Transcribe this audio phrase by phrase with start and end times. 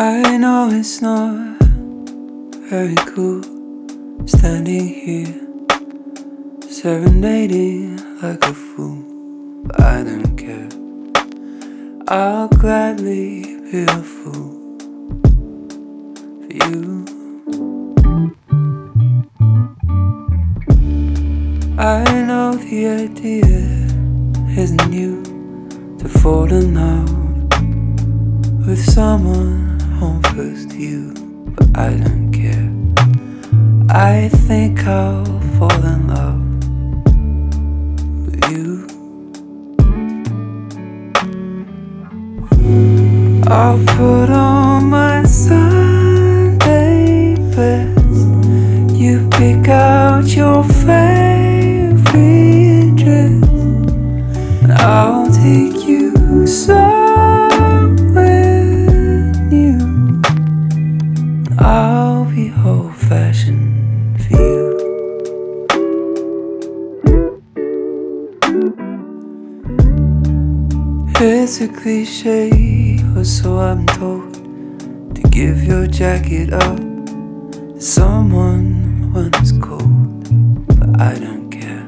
[0.00, 1.60] I know it's not
[2.70, 3.42] very cool
[4.28, 5.34] standing here
[6.70, 9.02] serenading like a fool,
[9.64, 10.68] but I don't care.
[12.06, 13.42] I'll gladly
[13.72, 14.78] be a fool
[16.42, 17.04] for you.
[21.76, 23.48] I know the idea
[24.62, 25.24] isn't new
[25.98, 27.10] to fall in love
[28.64, 29.67] with someone
[29.98, 31.12] home first you,
[31.56, 32.70] but I don't care.
[33.90, 35.24] I think I'll
[35.56, 36.40] fall in love
[38.24, 38.86] with you.
[43.48, 45.74] I'll put on my Sunday
[47.56, 48.28] best.
[48.94, 50.62] You pick out your
[63.18, 64.64] fashioned for you.
[71.20, 74.34] It's a cliche, or so I'm told,
[75.16, 78.68] to give your jacket up to someone
[79.40, 80.22] it's cold.
[80.78, 81.86] But I don't care.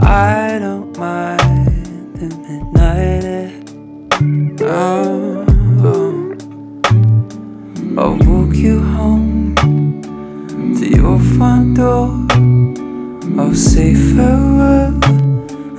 [0.00, 3.52] I don't mind the midnight air.
[4.60, 5.46] Oh,
[5.92, 6.16] oh.
[8.00, 9.37] I'll walk you home
[11.08, 12.08] your front door.
[13.38, 14.92] I'll say farewell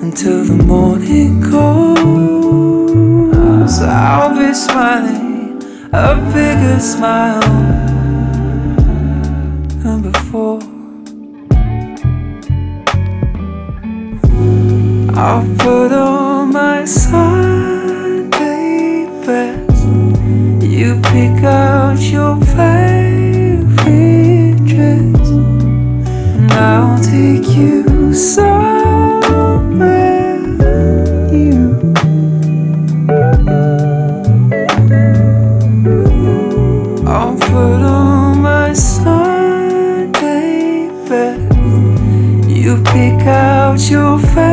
[0.01, 2.59] until the morning comes.
[3.81, 5.61] I'll be smiling
[5.93, 7.41] a bigger smile
[9.83, 10.61] than before.
[15.23, 18.35] I'll put on my Sunday
[19.25, 19.85] best.
[20.75, 22.68] You pick out your favorite
[27.01, 28.89] take you somewhere
[31.31, 31.93] new.
[37.07, 39.89] I'll put on my Sunday
[41.07, 41.55] best.
[42.47, 44.48] You pick out your favorite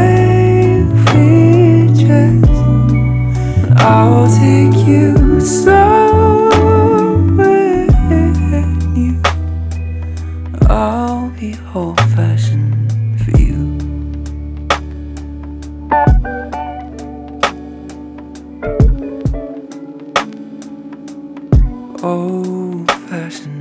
[22.06, 23.56] Old fashioned.